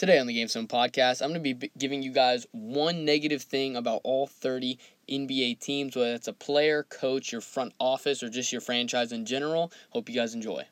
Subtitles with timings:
[0.00, 3.42] Today on the Game 7 podcast, I'm going to be giving you guys one negative
[3.42, 4.78] thing about all 30
[5.10, 9.26] NBA teams, whether it's a player, coach, your front office, or just your franchise in
[9.26, 9.70] general.
[9.90, 10.64] Hope you guys enjoy.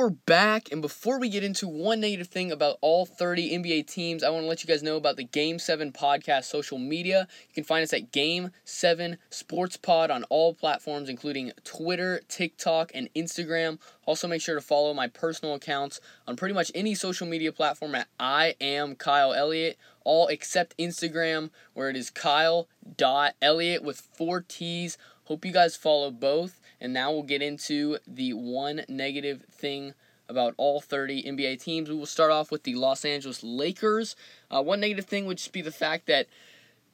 [0.00, 0.72] We're back.
[0.72, 4.44] And before we get into one negative thing about all 30 NBA teams, I want
[4.44, 7.28] to let you guys know about the Game 7 podcast social media.
[7.48, 12.92] You can find us at Game 7 Sports Pod on all platforms, including Twitter, TikTok,
[12.94, 13.78] and Instagram.
[14.06, 17.94] Also, make sure to follow my personal accounts on pretty much any social media platform
[17.94, 24.96] at I am Kyle Elliott, all except Instagram, where it is Kyle.Elliott with four T's.
[25.24, 26.59] Hope you guys follow both.
[26.80, 29.94] And now we'll get into the one negative thing
[30.28, 31.88] about all 30 NBA teams.
[31.88, 34.16] We will start off with the Los Angeles Lakers.
[34.50, 36.26] Uh, one negative thing would just be the fact that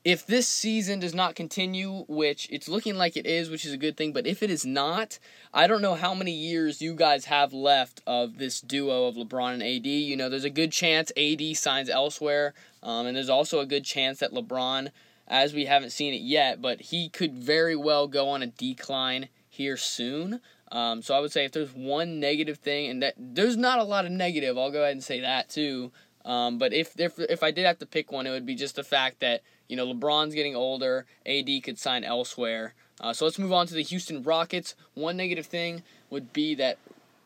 [0.07, 3.77] if this season does not continue, which it's looking like it is, which is a
[3.77, 5.19] good thing, but if it is not,
[5.53, 9.55] I don't know how many years you guys have left of this duo of LeBron
[9.55, 9.87] and AD.
[9.87, 13.85] You know, there's a good chance AD signs elsewhere, um, and there's also a good
[13.85, 14.91] chance that LeBron,
[15.27, 19.29] as we haven't seen it yet, but he could very well go on a decline
[19.57, 20.41] here soon.
[20.73, 23.85] Um, so I would say if there's one negative thing, and that there's not a
[23.85, 25.93] lot of negative, I'll go ahead and say that too.
[26.25, 28.77] Um, but if, if if I did have to pick one, it would be just
[28.77, 32.75] the fact that you know LeBron's getting older, AD could sign elsewhere.
[33.01, 34.75] Uh, so let's move on to the Houston Rockets.
[34.95, 36.79] One negative thing would be that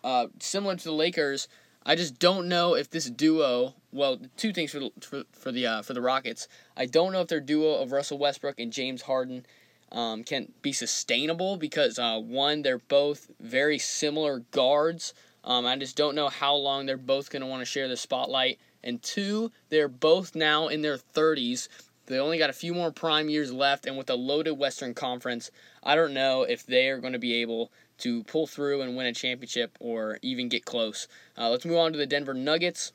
[0.03, 1.49] uh, similar to the Lakers,
[1.85, 3.75] I just don't know if this duo.
[3.93, 6.47] Well, two things for the, for, for the uh, for the Rockets.
[6.77, 9.47] I don't know if their duo of Russell Westbrook and James Harden
[9.93, 15.15] um, can be sustainable because uh, one, they're both very similar guards.
[15.45, 17.97] Um, I just don't know how long they're both going to want to share the
[17.97, 18.59] spotlight.
[18.83, 21.69] And two, they're both now in their 30s.
[22.07, 25.51] They only got a few more prime years left, and with a loaded Western Conference,
[25.83, 29.07] I don't know if they are going to be able to pull through and win
[29.07, 31.07] a championship or even get close.
[31.39, 32.93] Uh, let's move on to the Denver Nuggets.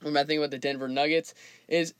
[0.00, 1.32] What I think about the Denver Nuggets
[1.68, 1.94] is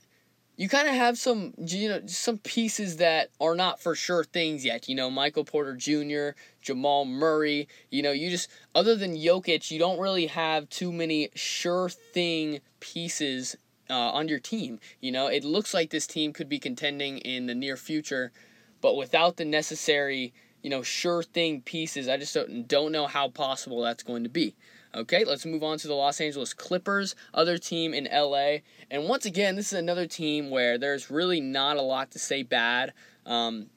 [0.56, 4.64] you kind of have some you know some pieces that are not for sure things
[4.64, 4.88] yet.
[4.88, 7.68] You know, Michael Porter Jr., Jamal Murray.
[7.90, 12.60] You know, you just other than Jokic, you don't really have too many sure thing
[12.80, 13.56] pieces
[13.90, 14.78] uh, on your team.
[15.00, 18.32] You know, it looks like this team could be contending in the near future,
[18.80, 20.32] but without the necessary
[20.62, 24.30] you know sure thing pieces, I just don't, don't know how possible that's going to
[24.30, 24.54] be.
[24.94, 28.58] Okay, let's move on to the Los Angeles Clippers, other team in LA.
[28.90, 32.44] And once again, this is another team where there's really not a lot to say
[32.44, 32.92] bad.
[33.26, 33.70] Um,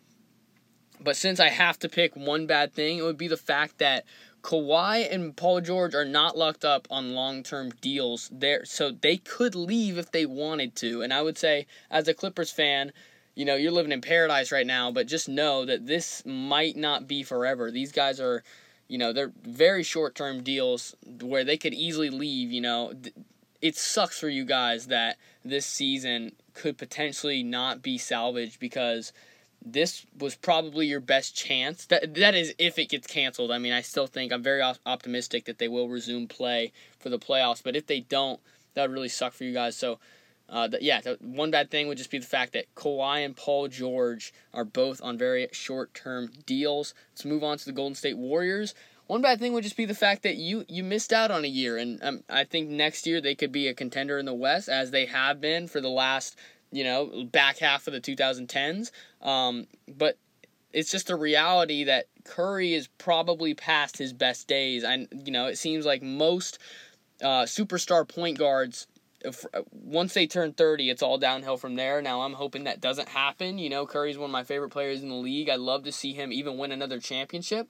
[1.00, 4.06] but since I have to pick one bad thing, it would be the fact that
[4.44, 9.56] Kawhi and Paul George are not locked up on long-term deals there, so they could
[9.56, 11.02] leave if they wanted to.
[11.02, 12.94] And I would say, as a Clippers fan,
[13.36, 17.08] you know, you're living in paradise right now, but just know that this might not
[17.08, 17.72] be forever.
[17.72, 18.44] These guys are
[18.88, 22.52] you know, they're very short term deals where they could easily leave.
[22.52, 22.94] You know,
[23.62, 29.12] it sucks for you guys that this season could potentially not be salvaged because
[29.66, 31.86] this was probably your best chance.
[31.86, 33.52] That that is if it gets canceled.
[33.52, 37.20] I mean, I still think I'm very optimistic that they will resume play for the
[37.20, 37.64] playoffs.
[37.64, 38.40] But if they don't,
[38.74, 39.76] that would really suck for you guys.
[39.76, 40.00] So
[40.50, 43.36] uh, the, yeah, the one bad thing would just be the fact that Kawhi and
[43.36, 46.94] Paul George are both on very short term deals.
[47.12, 48.74] Let's move on to the Golden State Warriors.
[49.08, 51.50] One bad thing would just be the fact that you you missed out on a
[51.50, 54.70] year, and um, I think next year they could be a contender in the West
[54.70, 56.38] as they have been for the last
[56.72, 58.92] you know back half of the 2010s.
[59.22, 60.18] Um, but
[60.74, 65.48] it's just a reality that Curry is probably past his best days, and you know
[65.48, 66.60] it seems like most
[67.22, 68.88] uh, superstar point guards
[69.22, 72.02] if, uh, once they turn 30, it's all downhill from there.
[72.02, 73.58] Now, I'm hoping that doesn't happen.
[73.58, 75.50] You know, Curry's one of my favorite players in the league.
[75.50, 77.68] I'd love to see him even win another championship.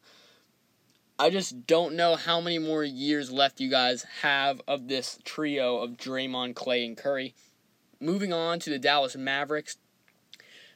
[1.19, 5.77] I just don't know how many more years left you guys have of this trio
[5.77, 7.33] of Draymond, Klay, and Curry.
[8.00, 9.77] Moving on to the Dallas Mavericks.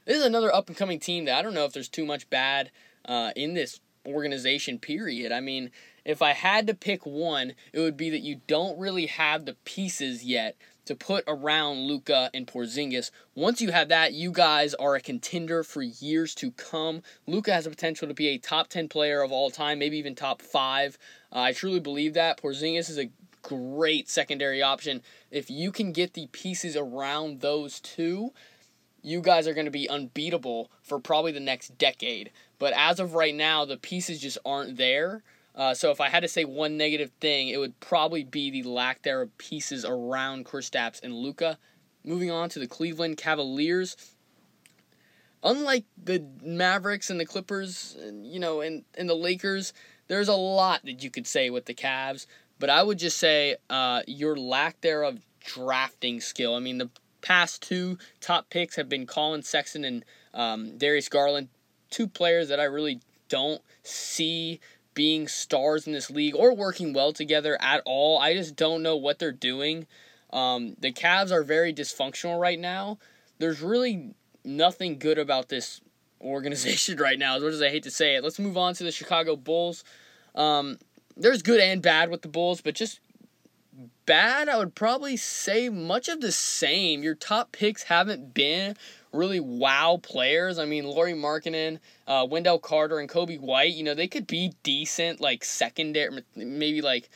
[0.06, 2.28] This is another up and coming team that I don't know if there's too much
[2.32, 2.72] bad
[3.06, 5.32] uh, in this organization, period.
[5.32, 5.70] I mean,
[6.04, 9.56] if I had to pick one, it would be that you don't really have the
[9.66, 10.56] pieces yet
[10.86, 13.12] to put around Luka and Porzingis.
[13.36, 17.04] Once you have that, you guys are a contender for years to come.
[17.28, 20.16] Luka has the potential to be a top 10 player of all time, maybe even
[20.16, 20.98] top 5.
[21.32, 22.42] Uh, I truly believe that.
[22.42, 23.12] Porzingis is a
[23.42, 25.02] great secondary option.
[25.30, 28.34] If you can get the pieces around those two,
[29.04, 32.32] you guys are going to be unbeatable for probably the next decade.
[32.60, 35.24] But as of right now, the pieces just aren't there.
[35.56, 38.64] Uh, so if I had to say one negative thing, it would probably be the
[38.64, 41.58] lack there of pieces around Kristaps and Luka.
[42.04, 43.96] Moving on to the Cleveland Cavaliers.
[45.44, 49.74] Unlike the Mavericks and the Clippers, you know, and, and the Lakers,
[50.08, 52.28] there's a lot that you could say with the Cavs.
[52.60, 56.56] But I would just say uh, your lack there of drafting skill.
[56.56, 56.90] I mean, the
[57.22, 61.50] past two top picks have been Collin Sexton and um, Darius Garland,
[61.90, 63.00] two players that I really
[63.30, 64.60] don't see
[64.94, 68.20] being stars in this league or working well together at all.
[68.20, 69.88] I just don't know what they're doing.
[70.32, 72.98] Um, the Cavs are very dysfunctional right now.
[73.40, 75.82] There's really nothing good about this
[76.22, 78.24] organization right now, as much as I hate to say it.
[78.24, 79.84] Let's move on to the Chicago Bulls.
[80.36, 80.78] Um,
[81.18, 83.00] there's good and bad with the Bulls, but just
[84.06, 87.04] bad, I would probably say much of the same.
[87.04, 88.76] Your top picks haven't been
[89.14, 90.60] really wow players.
[90.60, 94.54] I mean, Lauri Markkanen, uh, Wendell Carter, and Coby White, you know, they could be
[94.64, 97.10] decent, like secondary, maybe like,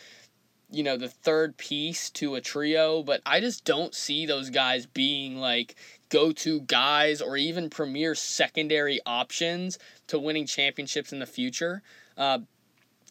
[0.71, 4.85] you know, the third piece to a trio, but I just don't see those guys
[4.85, 5.75] being like
[6.09, 11.81] go to guys or even premier secondary options to winning championships in the future.
[12.17, 12.39] Uh,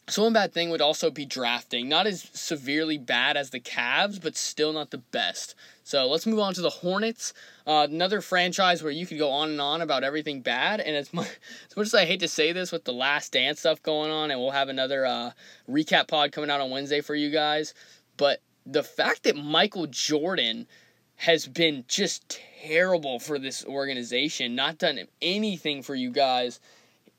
[0.07, 1.89] so one bad thing would also be drafting.
[1.89, 5.55] Not as severely bad as the Cavs, but still not the best.
[5.83, 7.33] So let's move on to the Hornets.
[7.65, 10.79] Uh, another franchise where you could go on and on about everything bad.
[10.79, 11.29] And as much,
[11.69, 14.29] as much as I hate to say this with the Last Dance stuff going on,
[14.29, 15.31] and we'll have another uh,
[15.67, 17.73] recap pod coming out on Wednesday for you guys.
[18.15, 20.67] But the fact that Michael Jordan
[21.17, 26.59] has been just terrible for this organization, not done anything for you guys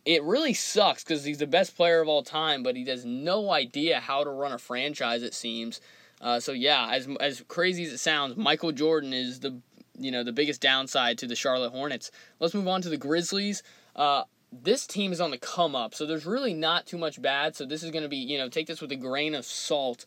[0.07, 3.51] it really sucks because he's the best player of all time, but he has no
[3.51, 5.25] idea how to run a franchise.
[5.25, 5.81] It seems.
[6.21, 9.61] Uh, so yeah, as as crazy as it sounds, Michael Jordan is the
[9.99, 12.13] you know the biggest downside to the Charlotte Hornets.
[12.39, 13.63] Let's move on to the Grizzlies.
[13.97, 14.23] Uh,
[14.53, 17.57] this team is on the come up, so there's really not too much bad.
[17.57, 20.07] So this is going to be you know take this with a grain of salt,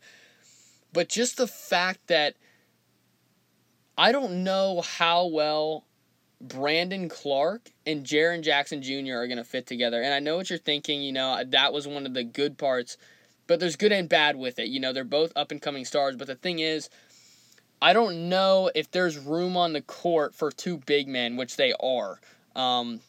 [0.94, 2.36] but just the fact that
[3.98, 5.84] I don't know how well
[6.42, 9.16] Brandon Clarke and Jaren Jackson Jr.
[9.16, 10.02] are going to fit together.
[10.02, 12.98] And I know what you're thinking, you know, that was one of the good parts,
[13.48, 14.68] but there's good and bad with it.
[14.68, 16.90] You know, they're both up and coming stars, but the thing is,
[17.82, 21.74] I don't know if there's room on the court for two big men, which they
[21.82, 22.20] are.
[22.56, 23.02] Um,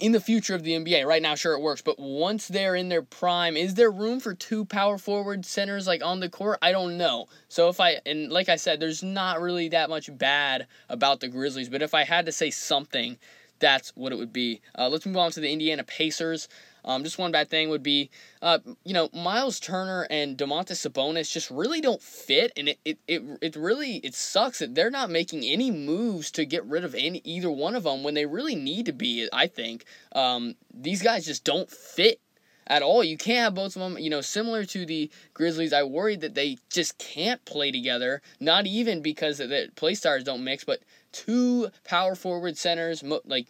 [0.00, 1.06] in the future of the NBA.
[1.06, 4.34] Right now, sure it works, but once they're in their prime, is there room for
[4.34, 6.58] two power forward centers like on the court?
[6.62, 7.26] I don't know.
[7.48, 11.28] So if I and like I said, there's not really that much bad about the
[11.28, 13.18] Grizzlies, but if I had to say something,
[13.58, 14.60] that's what it would be.
[14.76, 16.48] Uh, let's move on to the Indiana Pacers.
[16.84, 21.30] Um, just one bad thing would be, uh, you know, Miles Turner and Domantas Sabonis
[21.30, 25.10] just really don't fit, and it, it, it, it really it sucks that they're not
[25.10, 28.54] making any moves to get rid of any either one of them when they really
[28.54, 29.28] need to be.
[29.32, 29.84] I think
[30.14, 32.20] um, these guys just don't fit
[32.66, 33.04] at all.
[33.04, 33.98] You can't have both of them.
[33.98, 38.22] You know, similar to the Grizzlies, I worried that they just can't play together.
[38.40, 40.80] Not even because the play stars don't mix, but
[41.12, 43.46] two power forward centers, like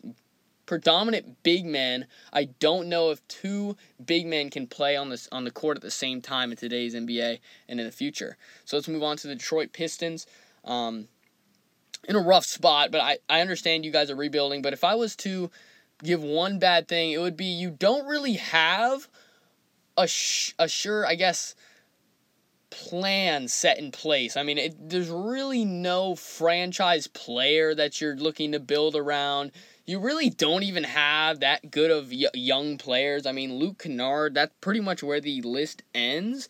[0.67, 2.06] predominant big men.
[2.32, 5.82] I don't know if two big men can play on this on the court at
[5.82, 7.38] the same time in today's NBA
[7.69, 8.37] and in the future.
[8.64, 10.26] So let's move on to the Detroit Pistons.
[10.64, 11.09] Um,
[12.09, 14.62] in a rough spot, but I, I understand you guys are rebuilding.
[14.62, 15.50] But if I was to
[16.03, 19.08] give one bad thing, it would be you don't really have
[19.97, 21.55] a, sh- a sure, I guess,
[22.70, 24.36] plan set in place.
[24.36, 29.53] I mean, it, there's really no franchise player that you're looking to build around
[29.86, 33.27] you really don't even have that good of y- young players.
[33.27, 36.48] I mean, Luke Kennard, that's pretty much where the list ends.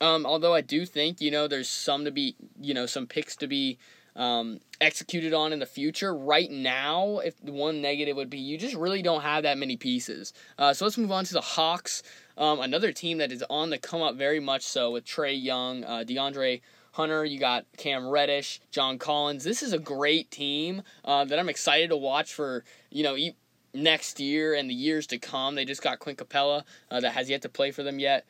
[0.00, 3.36] Um, although I do think, you know, there's some to be, you know, some picks
[3.36, 3.78] to be
[4.16, 6.14] um, executed on in the future.
[6.14, 9.76] Right now, if the one negative would be you just really don't have that many
[9.76, 10.32] pieces.
[10.58, 12.02] Uh, so let's move on to the Hawks,
[12.38, 15.84] um, another team that is on the come up very much so with Trae Young,
[15.84, 19.44] uh, DeAndre Hunter, you got Cam Reddish, John Collins.
[19.44, 23.16] This is a great team uh, that I'm excited to watch for, you know,
[23.72, 25.54] next year and the years to come.
[25.54, 28.26] They just got Clint Capela uh, that has yet to play for them yet.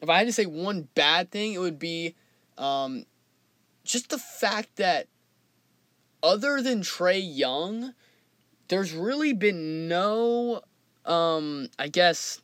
[0.00, 2.14] If I had to say one bad thing, it would be
[2.58, 3.04] um,
[3.84, 5.06] just the fact that
[6.22, 7.94] other than Trae Young,
[8.68, 10.62] there's really been no,
[11.04, 12.40] um, I guess,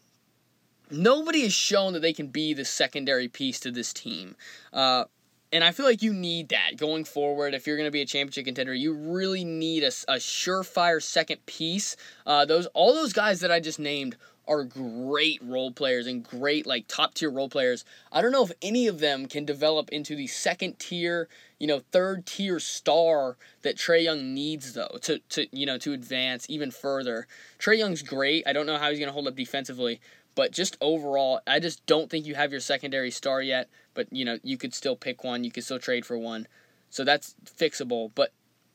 [0.91, 4.37] nobody has shown that they can be the secondary piece to this team.
[4.73, 5.05] Uh,
[5.53, 7.55] and I feel like you need that going forward.
[7.55, 11.45] If you're going to be a championship contender, you really need a, a surefire second
[11.47, 11.97] piece.
[12.27, 16.67] Uh, those all those guys that I just named are great role players and great
[16.67, 17.85] like top tier role players.
[18.11, 21.29] I don't know if any of them can develop into the second tier,
[21.59, 25.93] you know, third tier star that Trae Young needs though to to you know to
[25.93, 27.27] advance even further.
[27.59, 28.45] Trae Young's great.
[28.47, 30.01] I don't know how he's going to hold up defensively,
[30.39, 33.69] But just overall, I just don't think you have your secondary star yet.
[33.95, 35.43] But you know, you could still pick one.
[35.43, 36.47] You could still trade for one.
[36.91, 38.13] So that's fixable.
[38.15, 38.33] But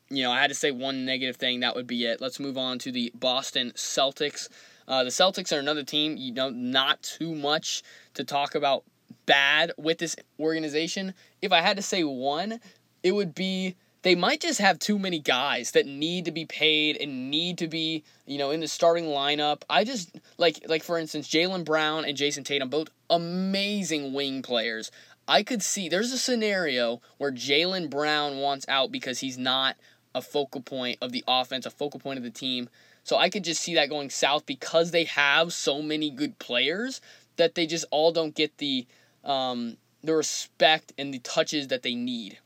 [0.10, 1.62] you know, I had to say one negative thing.
[1.62, 2.20] That would be it.
[2.20, 4.50] Let's move on to the Boston Celtics.
[4.89, 6.17] Uh, the Celtics are another team.
[6.17, 7.82] You know, not too much
[8.15, 8.84] to talk about
[9.25, 11.13] bad with this organization.
[11.41, 12.60] If I had to say one,
[13.03, 16.98] it would be they might just have too many guys that need to be paid
[16.98, 19.63] and need to be, you know, in the starting lineup.
[19.69, 24.91] I just like like for instance, Jaylen Brown and Jayson Tatum, both amazing wing players.
[25.27, 29.77] I could see there's a scenario where Jaylen Brown wants out because he's not
[30.13, 32.69] a focal point of the offense, a focal point of the team.
[33.05, 37.01] So I could just see that going south because they have so many good players
[37.38, 38.86] that they just all don't get the
[39.24, 42.38] um, the respect and the touches that they need.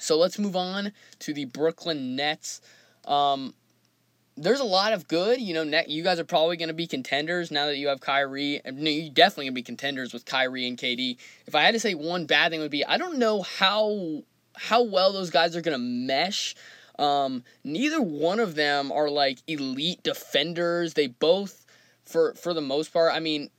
[0.00, 2.60] So let's move on to the Brooklyn Nets.
[3.04, 3.54] Um,
[4.36, 5.40] there's a lot of good.
[5.40, 8.00] You know, net, you guys are probably going to be contenders now that you have
[8.00, 8.60] Kyrie.
[8.64, 11.16] No, you definitely going to be contenders with Kyrie and KD.
[11.46, 14.22] If I had to say one bad thing would be I don't know how
[14.56, 16.54] how well those guys are going to mesh.
[16.98, 20.94] Um, neither one of them are like elite defenders.
[20.94, 21.64] They both,
[22.04, 23.50] for for the most part, I mean,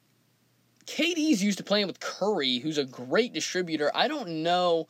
[0.85, 3.91] KD's used to playing with Curry, who's a great distributor.
[3.95, 4.87] I don't know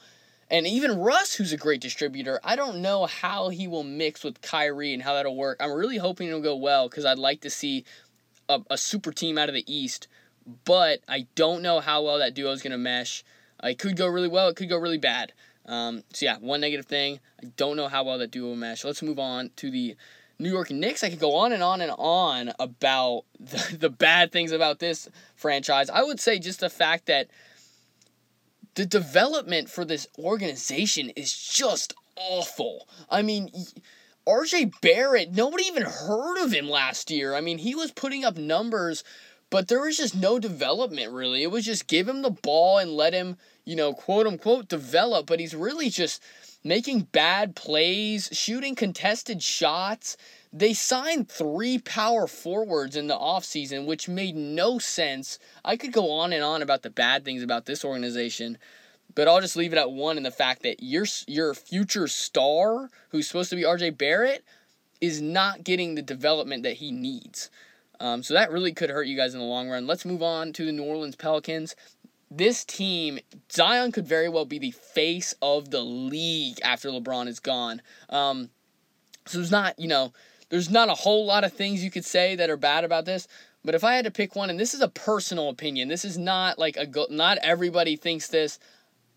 [0.50, 4.41] and even Russ, who's a great distributor, I don't know how he will mix with
[4.41, 5.58] Kyrie and how that'll work.
[5.60, 7.86] I'm really hoping it'll go well because I'd like to see
[8.48, 10.08] a, a, super team out of the East,
[10.65, 13.24] but I don't know how well that duo is going to mesh.
[13.63, 15.34] it could go really well, it could go really bad.
[15.68, 17.20] Um, so, yeah, one negative thing.
[17.44, 18.84] I don't know how well that duo will mesh.
[18.84, 19.96] Let's move on to the
[20.39, 21.03] New York Knicks.
[21.03, 25.08] I could go on and on and on about the, the bad things about this
[25.36, 25.91] franchise.
[25.91, 27.27] I would say just the fact that
[28.79, 32.88] the development for this organization is just awful.
[33.09, 33.51] I mean,
[34.25, 37.36] RJ Barrett, nobody even heard of him last year.
[37.36, 39.03] I mean, he was putting up numbers,
[39.50, 41.43] but there was just no development really.
[41.43, 45.25] It was just give him the ball and let him, you know, quote unquote develop,
[45.25, 46.24] but he's really just
[46.63, 50.15] making bad plays, shooting contested shots.
[50.51, 55.38] They signed three power forwards in the offseason, which made no sense.
[55.63, 58.58] I could go on and on about the bad things about this organization,
[59.13, 62.89] but I'll just leave it at one in the fact that your your future star,
[63.10, 64.44] who's supposed to be RJ Barrett,
[65.01, 67.51] is not getting the development that he needs.
[68.00, 69.86] Um, so that really could hurt you guys in the long run.
[69.86, 71.75] Let's move on to the New Orleans Pelicans.
[72.32, 73.20] This team,
[73.51, 77.82] Zion could very well be the face of the league after LeBron is gone.
[78.10, 78.50] Um,
[79.25, 80.13] so it's not, you know,
[80.50, 83.27] there's not a whole lot of things you could say that are bad about this.
[83.63, 86.18] But if I had to pick one, and this is a personal opinion, this is
[86.18, 88.60] not like a not everybody thinks this.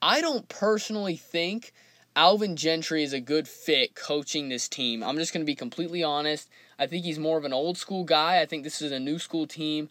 [0.00, 1.72] I don't personally think
[2.16, 5.02] Alvin Gentry is a good fit coaching this team.
[5.02, 6.48] I'm just going to be completely honest.
[6.78, 8.40] I think he's more of an old school guy.
[8.40, 9.88] I think this is a new school team.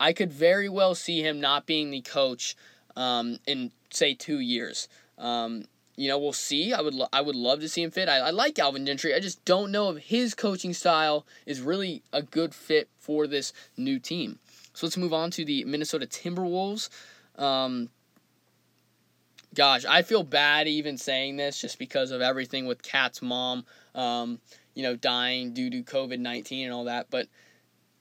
[0.00, 2.56] I could very well see him not being the coach
[2.96, 4.88] um, in say two years.
[5.18, 5.66] Um,
[6.02, 6.72] you know, we'll see.
[6.72, 8.08] I would lo- I would love to see him fit.
[8.08, 9.14] I, I like Alvin Gentry.
[9.14, 13.52] I just don't know if his coaching style is really a good fit for this
[13.76, 14.40] new team.
[14.74, 16.88] So let's move on to the Minnesota Timberwolves.
[17.38, 17.88] Um,
[19.54, 24.40] gosh, I feel bad even saying this just because of everything with KAT's mom, um,
[24.74, 27.10] you know, dying due to COVID 19 and all that.
[27.10, 27.28] But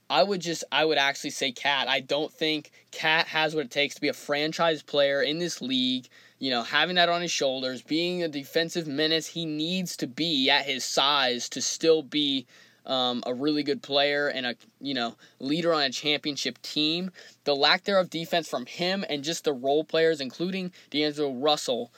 [0.09, 1.87] I would just, I would actually say KAT.
[1.87, 5.61] I don't think KAT has what it takes to be a franchise player in this
[5.61, 6.09] league
[6.41, 10.49] you know, having that on his shoulders, being a defensive menace he needs to be
[10.49, 12.47] at his size to still be
[12.87, 17.11] um, a really good player and a you know leader on a championship team.
[17.43, 21.93] The lack there of defense from him and just the role players, including D'Angelo Russell,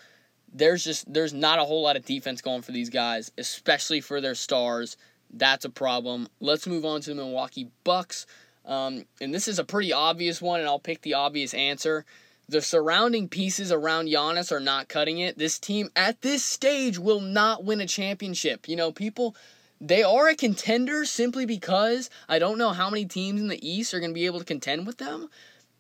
[0.53, 4.19] there's just there's not a whole lot of defense going for these guys, especially for
[4.19, 4.97] their stars.
[5.31, 6.27] That's a problem.
[6.41, 8.25] Let's move on to the Milwaukee Bucks.
[8.65, 12.05] Um, and this is a pretty obvious one, and I'll pick the obvious answer.
[12.50, 15.38] The surrounding pieces around Giannis are not cutting it.
[15.38, 18.67] This team at this stage will not win a championship.
[18.67, 19.35] You know, people
[19.79, 23.93] they are a contender simply because I don't know how many teams in the East
[23.93, 25.29] are going to be able to contend with them,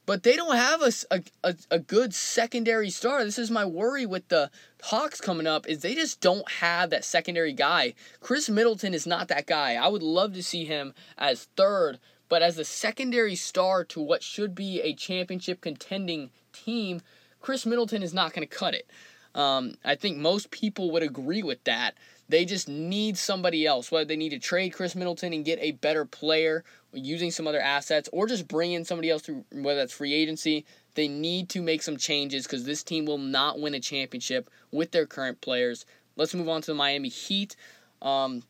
[0.05, 3.23] but they don't have a, a, a good secondary star.
[3.23, 4.51] This is my worry with the
[4.83, 7.93] Hawks coming up is they just don't have that secondary guy.
[8.19, 9.75] Khris Middleton is not that guy.
[9.75, 11.99] I would love to see him as third,
[12.33, 16.99] but as a secondary star to what should be a championship contending team,
[17.39, 18.89] Khris Middleton is not going to cut it.
[19.35, 21.93] Um, I think most people would agree with that.
[22.27, 23.91] They just need somebody else.
[23.91, 27.61] Whether they need to trade Khris Middleton and get a better player using some other
[27.61, 30.65] assets, or just bring in somebody else through whether that's free agency.
[30.95, 34.89] They need to make some changes because this team will not win a championship with
[34.89, 35.85] their current players.
[36.15, 37.55] Let's move on to the Miami Heat.
[38.01, 38.41] Um,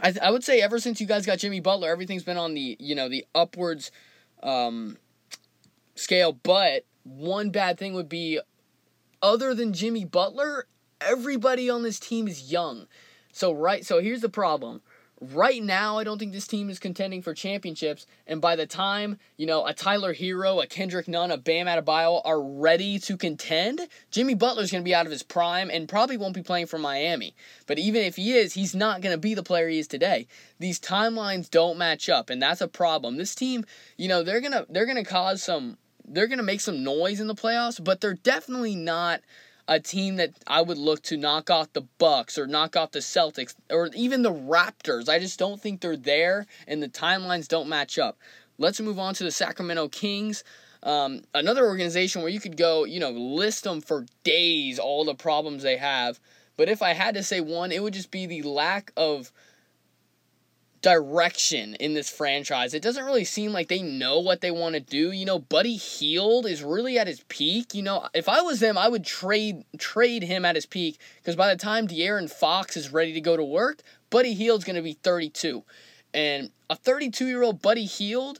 [0.00, 2.54] I, th- I would say ever since you guys got Jimmy Butler, everything's been on
[2.54, 3.90] the you know the upwards
[4.42, 4.98] um,
[5.94, 6.32] scale.
[6.32, 8.40] But one bad thing would be,
[9.22, 10.66] other than Jimmy Butler,
[11.00, 12.86] everybody on this team is young.
[13.32, 14.82] So right, so here's the problem.
[15.18, 18.06] Right now, I don't think this team is contending for championships.
[18.26, 22.20] And by the time, you know, a Tyler Herro, a Kendrick Nunn, a Bam Adebayo
[22.22, 23.80] are ready to contend,
[24.10, 26.78] Jimmy Butler's going to be out of his prime and probably won't be playing for
[26.78, 27.34] Miami.
[27.66, 30.26] But even if he is, he's not going to be the player he is today.
[30.58, 33.16] These timelines don't match up, and that's a problem.
[33.16, 33.64] This team,
[33.96, 36.84] you know, they're going to they're going to cause some they're going to make some
[36.84, 39.20] noise in the playoffs, but they're definitely not
[39.68, 43.00] a team that I would look to knock off the Bucks or knock off the
[43.00, 45.08] Celtics or even the Raptors.
[45.08, 48.18] I just don't think they're there, and the timelines don't match up.
[48.58, 50.44] Let's move on to the Sacramento Kings.
[50.82, 55.14] Um, another organization where you could go, you know, list them for days, all the
[55.14, 56.20] problems they have.
[56.56, 59.32] But if I had to say one, it would just be the lack of
[60.86, 62.72] direction in this franchise.
[62.72, 65.10] It doesn't really seem like they know what they want to do.
[65.10, 67.74] You know, Buddy Hield is really at his peak.
[67.74, 71.34] You know, if I was them, I would trade trade him at his peak because
[71.34, 74.82] by the time De'Aaron Fox is ready to go to work, Buddy Hield's going to
[74.82, 75.64] be 32.
[76.14, 78.38] And a 32-year-old Buddy Hield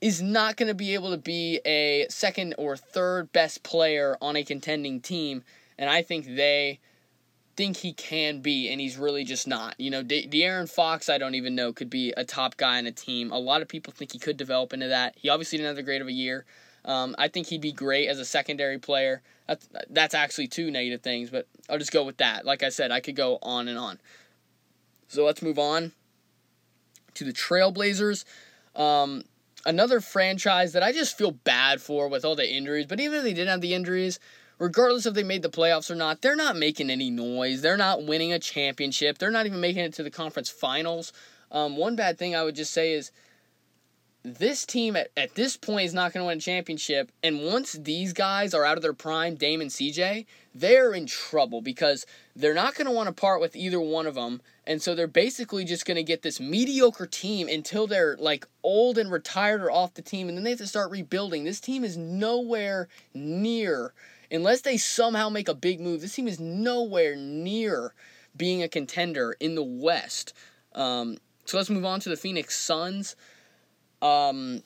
[0.00, 4.36] is not going to be able to be a second or third best player on
[4.36, 5.42] a contending team,
[5.76, 6.78] and I think they
[7.58, 9.74] think he can be, and he's really just not.
[9.80, 12.86] You know, De- De'Aaron Fox, I don't even know, could be a top guy on
[12.86, 13.32] a team.
[13.32, 15.16] A lot of people think he could develop into that.
[15.16, 16.46] He obviously didn't have the grade of a year.
[16.84, 19.22] Um, I think he'd be great as a secondary player.
[19.48, 22.46] That's, that's actually two negative things, but I'll just go with that.
[22.46, 23.98] Like I said, I could go on and on.
[25.08, 25.90] So let's move on
[27.14, 28.24] to the Trailblazers.
[28.76, 29.24] Um,
[29.66, 33.24] another franchise that I just feel bad for with all the injuries, but even if
[33.24, 34.20] they didn't have the injuries,
[34.58, 37.62] regardless if they made the playoffs or not, they're not making any noise.
[37.62, 39.18] They're not winning a championship.
[39.18, 41.12] They're not even making it to the conference finals.
[41.50, 43.10] Um, one bad thing I would just say is
[44.24, 47.10] this team at, at this point is not going to win a championship.
[47.22, 51.62] And once these guys are out of their prime, Dame and CJ, they're in trouble
[51.62, 54.42] because they're not going to want to part with either one of them.
[54.66, 58.98] And so they're basically just going to get this mediocre team until they're like old
[58.98, 60.28] and retired or off the team.
[60.28, 61.44] And then they have to start rebuilding.
[61.44, 63.94] This team is nowhere near
[64.30, 67.94] unless they somehow make a big move, this team is nowhere near
[68.36, 70.32] being a contender in the West.
[70.74, 73.16] Um, so let's move on to the Phoenix Suns.
[74.02, 74.62] Um,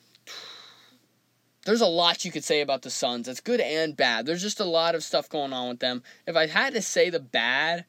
[1.65, 3.29] there's a lot you could say about the Suns.
[3.29, 4.27] It's good and bad.
[4.27, 6.03] There's just a lot of stuff going on with them.
[6.27, 7.85] If I had to say the bad,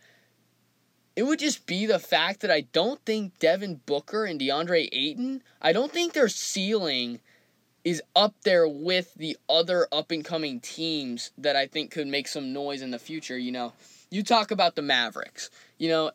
[1.16, 5.44] it would just be the fact that I don't think Devin Booker and DeAndre Ayton,
[5.62, 7.20] I don't think their ceiling–
[7.84, 12.28] is up there with the other up and coming teams that I think could make
[12.28, 13.38] some noise in the future.
[13.38, 13.74] You know,
[14.10, 15.50] you talk about the Mavericks.
[15.78, 16.12] You know,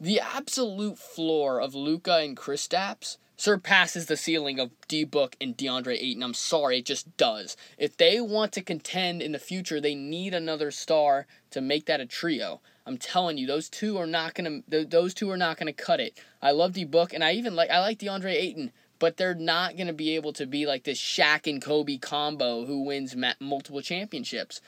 [0.00, 5.96] the absolute floor of Luka and Kristaps surpasses the ceiling of D Book and DeAndre
[6.00, 6.22] Ayton.
[6.22, 7.56] I'm sorry, it just does.
[7.78, 12.00] If they want to contend in the future, they need another star to make that
[12.00, 12.60] a trio.
[12.86, 14.60] I'm telling you, those two are not gonna.
[14.68, 16.18] Those two are not gonna cut it.
[16.42, 17.70] I love D Book, and I even like.
[17.70, 21.00] I like DeAndre Ayton but they're not going to be able to be like this
[21.00, 24.60] Shaq and Kobe combo who wins multiple championships.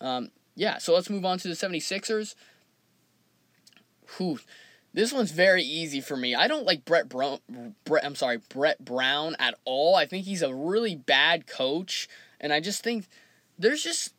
[0.00, 2.34] Um, yeah, so let's move on to the 76ers.
[4.16, 4.38] Whew.
[4.92, 6.36] This one's very easy for me.
[6.36, 7.40] I don't like Brett Brown.
[7.84, 9.96] Brett, I'm sorry, Brett Brown at all.
[9.96, 12.08] I think he's a really bad coach,
[12.40, 13.08] and I just think
[13.58, 14.14] there's just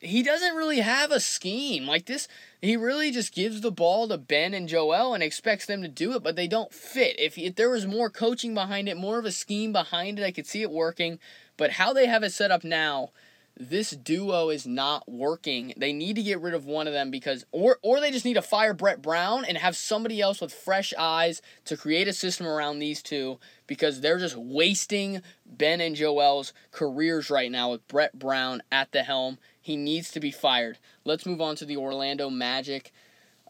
[0.00, 2.28] he doesn't really have a scheme like this.
[2.62, 6.14] He really just gives the ball to Ben and Joel and expects them to do
[6.14, 7.18] it, but they don't fit.
[7.18, 10.30] If, if there was more coaching behind it, more of a scheme behind it, I
[10.30, 11.18] could see it working.
[11.56, 13.10] But how they have it set up now,
[13.58, 15.74] this duo is not working.
[15.76, 18.34] They need to get rid of one of them because or or they just need
[18.34, 22.46] to fire Brett Brown and have somebody else with fresh eyes to create a system
[22.46, 28.16] around these two because they're just wasting Ben and Joel's careers right now with Brett
[28.16, 29.38] Brown at the helm.
[29.68, 30.78] He needs to be fired.
[31.04, 32.90] Let's move on to the Orlando Magic.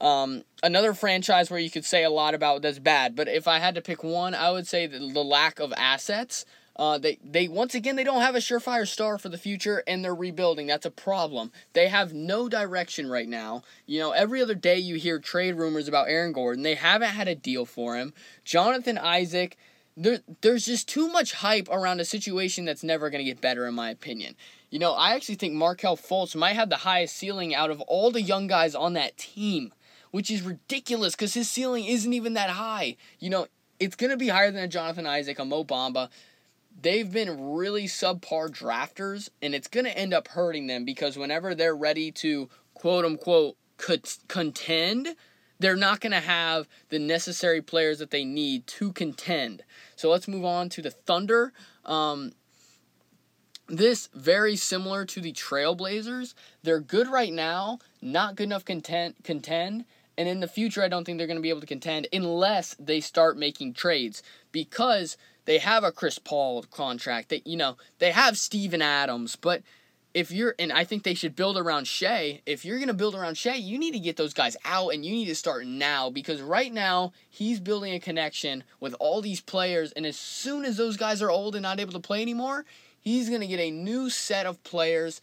[0.00, 3.60] Um, another franchise where you could say a lot about that's bad, but if I
[3.60, 6.44] had to pick one, I would say the, the lack of assets.
[6.74, 10.04] Uh, they they once again they don't have a surefire star for the future, and
[10.04, 10.66] they're rebuilding.
[10.66, 11.52] That's a problem.
[11.72, 13.62] They have no direction right now.
[13.86, 16.64] You know, every other day you hear trade rumors about Aaron Gordon.
[16.64, 18.12] They haven't had a deal for him.
[18.44, 19.56] Jonathan Isaac
[19.98, 23.66] there, there's just too much hype around a situation that's never going to get better,
[23.66, 24.36] in my opinion.
[24.70, 28.10] You know, I actually think Markelle Fultz might have the highest ceiling out of all
[28.12, 29.72] the young guys on that team,
[30.12, 32.96] which is ridiculous because his ceiling isn't even that high.
[33.18, 33.48] You know,
[33.80, 36.10] it's going to be higher than a Jonathan Isaac, a Mo Bamba.
[36.80, 41.56] They've been really subpar drafters, and it's going to end up hurting them because whenever
[41.56, 43.56] they're ready to quote unquote
[44.28, 45.16] contend,
[45.58, 49.62] they're not going to have the necessary players that they need to contend.
[49.96, 51.52] So let's move on to the Thunder.
[51.84, 52.32] Um,
[53.68, 56.34] this very similar to the Trailblazers.
[56.62, 59.84] They're good right now, not good enough contend contend,
[60.16, 62.74] and in the future I don't think they're going to be able to contend unless
[62.78, 67.28] they start making trades because they have a Chris Paul contract.
[67.28, 69.62] That you know, they have Steven Adams, but
[70.18, 72.40] if you're and I think they should build around Shai.
[72.44, 75.12] If you're gonna build around Shai, you need to get those guys out and you
[75.12, 79.92] need to start now because right now he's building a connection with all these players,
[79.92, 82.64] and as soon as those guys are old and not able to play anymore,
[83.00, 85.20] he's to get a new set of players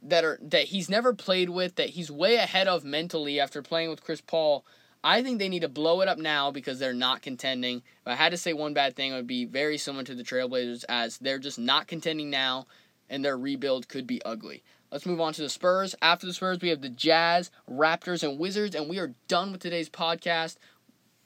[0.00, 3.90] that are that he's never played with that he's way ahead of mentally after playing
[3.90, 4.64] with Chris Paul.
[5.02, 7.78] I think they need to blow it up now because they're not contending.
[7.78, 10.22] If I had to say one bad thing, it would be very similar to the
[10.22, 12.66] Trailblazers as they're just not contending now
[13.08, 14.62] and their rebuild could be ugly.
[14.90, 15.94] Let's move on to the Spurs.
[16.00, 19.60] After the Spurs, we have the Jazz, Raptors, and Wizards, and we are done with
[19.60, 20.56] today's podcast.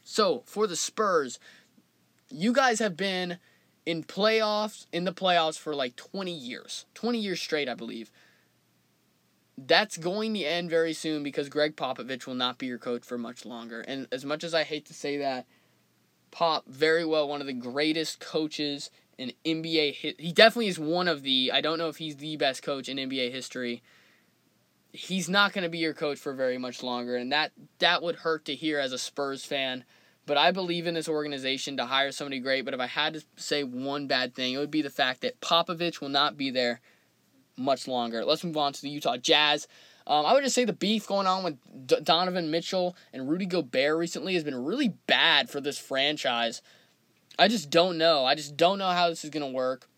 [0.02, 1.38] So, for the Spurs,
[2.30, 3.38] you guys have been
[3.84, 6.86] in playoffs, in the playoffs for like 20 years.
[6.94, 8.10] 20 years straight, I believe.
[9.58, 13.18] That's going to end very soon because Gregg Popovich will not be your coach for
[13.18, 13.82] much longer.
[13.82, 15.46] And as much as I hate to say that,
[16.30, 18.90] Pop, very well, one of the greatest coaches
[19.20, 20.16] in NBA.
[20.18, 22.96] He definitely is one of the, I don't know if he's the best coach in
[22.96, 23.83] NBA history.
[24.92, 27.16] He's not going to be your coach for very much longer.
[27.16, 29.85] And that, that would hurt to hear as a Spurs fan.
[30.24, 32.64] But I believe in this organization to hire somebody great.
[32.64, 35.40] But if I had to say one bad thing, it would be the fact that
[35.40, 36.80] Popovich will not be there
[37.56, 38.24] much longer.
[38.24, 39.68] Let's move on to the Utah Jazz.
[40.06, 43.46] Um, I would just say the beef going on with D- Donovan Mitchell and Rudy
[43.46, 46.62] Gobert recently has been really bad for this franchise.
[47.38, 48.24] I just don't know.
[48.24, 49.88] I just don't know how this is going to work.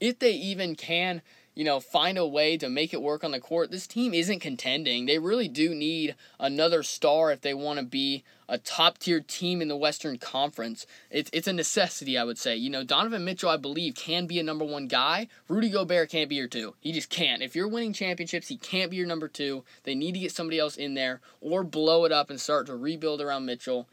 [0.00, 1.22] If they even can
[1.54, 3.70] you know, find a way to make it work on the court.
[3.70, 5.06] This team isn't contending.
[5.06, 9.60] They really do need another star if they want to be a top tier team
[9.60, 10.86] in the Western Conference.
[11.10, 12.56] It's it's a necessity, I would say.
[12.56, 15.28] You know, Donovan Mitchell, I believe, can be a number one guy.
[15.48, 16.74] Rudy Gobert can't be your two.
[16.80, 17.42] He just can't.
[17.42, 19.64] If you're winning championships, he can't be your number two.
[19.82, 22.76] They need to get somebody else in there or blow it up and start to
[22.76, 23.88] rebuild around Mitchell.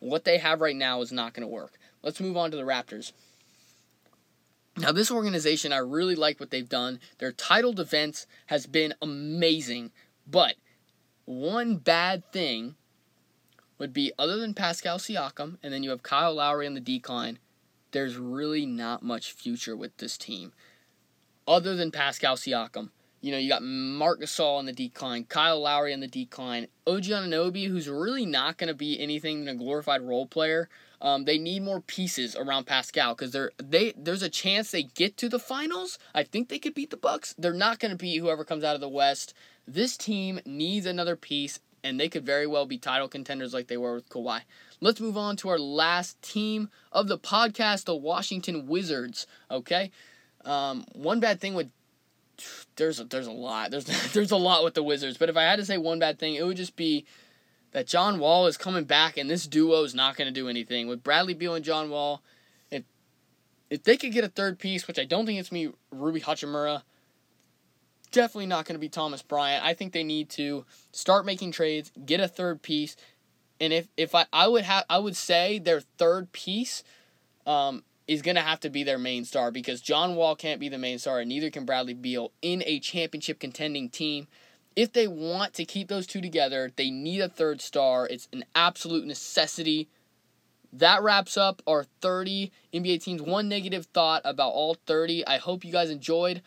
[0.00, 1.78] What they have right now is not going to work.
[2.06, 3.10] Let's move on to the Raptors.
[4.76, 7.00] Now, this organization, I really like what they've done.
[7.18, 9.90] Their title defense has been amazing.
[10.24, 10.54] But
[11.24, 12.76] one bad thing
[13.78, 17.40] would be other than Pascal Siakam, and then you have Kyle Lowry on the decline,
[17.90, 20.52] there's really not much future with this team.
[21.48, 22.90] Other than Pascal Siakam.
[23.20, 27.02] You know, you got Marc Gasol on the decline, Kyle Lowry on the decline, OG
[27.04, 30.68] Anunoby, who's really not going to be anything than a glorified role player.
[31.00, 35.16] Um, they need more pieces around Pascal because they're they there's a chance they get
[35.18, 35.98] to the finals.
[36.14, 37.34] I think they could beat the Bucks.
[37.38, 39.34] They're not going to beat whoever comes out of the West.
[39.66, 43.76] This team needs another piece, and they could very well be title contenders like they
[43.76, 44.42] were with Kawhi.
[44.80, 49.26] Let's move on to our last team of the podcast, the Washington Wizards.
[49.50, 49.90] Okay,
[50.44, 51.70] um, one bad thing with
[52.76, 55.42] there's a, there's a lot there's there's a lot with the Wizards, but if I
[55.42, 57.04] had to say one bad thing, it would just be
[57.72, 60.88] that John Wall is coming back and this duo is not going to do anything.
[60.88, 62.22] With Bradley Beal and John Wall,
[62.70, 62.84] if,
[63.70, 66.82] if they could get a third piece, which I don't think it's me, Rui Hachimura,
[68.10, 69.64] definitely not going to be Thomas Bryant.
[69.64, 72.96] I think they need to start making trades, get a third piece,
[73.60, 76.82] and if if I I would have I would say their third piece
[77.46, 80.68] um, is going to have to be their main star because John Wall can't be
[80.68, 84.28] the main star and neither can Bradley Beal in a championship contending team
[84.76, 88.06] if they want to keep those two together, they need a third star.
[88.06, 89.88] It's an absolute necessity.
[90.72, 93.22] That wraps up our 30 NBA teams.
[93.22, 95.26] One negative thought about all 30.
[95.26, 96.42] I hope you guys enjoyed.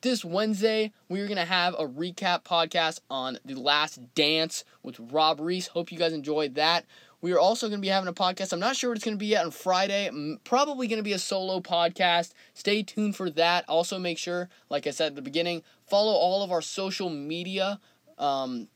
[0.00, 5.40] This Wednesday, we're going to have a recap podcast on The Last Dance with Rob
[5.40, 5.68] Reese.
[5.68, 6.86] Hope you guys enjoyed that.
[7.24, 8.52] We are also going to be having a podcast.
[8.52, 10.10] I'm not sure what it's going to be yet on Friday.
[10.44, 12.34] Probably going to be a solo podcast.
[12.52, 13.64] Stay tuned for that.
[13.66, 17.80] Also, make sure, like I said at the beginning, follow all of our social media.
[18.18, 18.68] Um,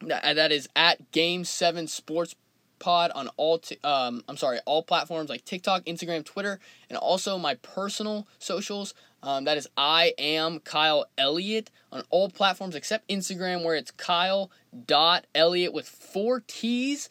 [0.00, 2.34] that, that is at Game Seven Sports
[2.78, 3.58] Pod on all.
[3.58, 8.94] T- um, I'm sorry, all platforms like TikTok, Instagram, Twitter, and also my personal socials.
[9.22, 14.50] Um, that is I am Kyle Elliott on all platforms except Instagram, where it's Kyle
[14.86, 17.10] dot Elliott with four T's.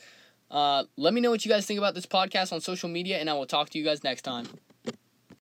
[0.52, 3.30] Uh, let me know what you guys think about this podcast on social media, and
[3.30, 4.48] I will talk to you guys next time.